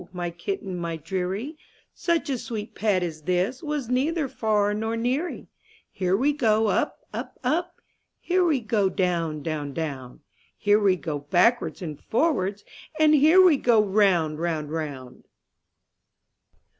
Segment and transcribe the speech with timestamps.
[0.13, 1.55] my kitten, my deary,
[1.93, 5.45] Such a sweet pet as this Was neither far nor neary.
[5.91, 7.79] Here we go up, up, up.
[8.19, 10.21] Here we go down, down, down;
[10.57, 12.65] Here we go backwards and forwards,
[12.99, 15.25] And here we go round, round, round.